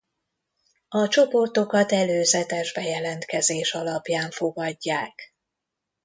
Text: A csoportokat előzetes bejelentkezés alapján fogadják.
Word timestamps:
A 0.89 1.07
csoportokat 1.07 1.91
előzetes 1.91 2.73
bejelentkezés 2.73 3.73
alapján 3.73 4.31
fogadják. 4.31 5.33